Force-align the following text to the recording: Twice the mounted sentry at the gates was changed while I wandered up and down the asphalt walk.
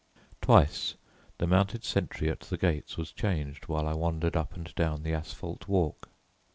Twice 0.41 0.95
the 1.37 1.45
mounted 1.45 1.83
sentry 1.83 2.27
at 2.31 2.39
the 2.39 2.57
gates 2.57 2.97
was 2.97 3.11
changed 3.11 3.67
while 3.67 3.87
I 3.87 3.93
wandered 3.93 4.35
up 4.35 4.55
and 4.55 4.73
down 4.73 5.03
the 5.03 5.13
asphalt 5.13 5.67
walk. 5.67 6.09